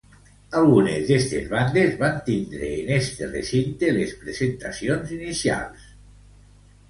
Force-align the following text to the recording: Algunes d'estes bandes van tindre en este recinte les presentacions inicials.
Algunes 0.59 1.01
d'estes 1.09 1.43
bandes 1.49 1.91
van 1.99 2.15
tindre 2.29 2.69
en 2.79 2.89
este 2.95 3.29
recinte 3.35 3.91
les 3.99 4.15
presentacions 4.23 5.11
inicials. 5.19 5.85